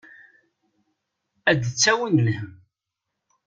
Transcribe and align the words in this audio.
Ad 1.49 1.57
d-tawim 1.61 2.17
lhemm. 2.25 2.51